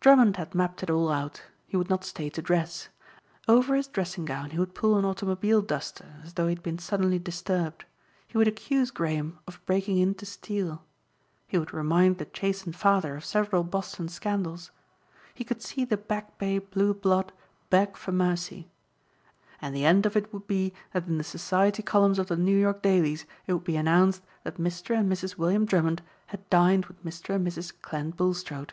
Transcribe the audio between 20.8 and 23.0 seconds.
that in the society columns of the New York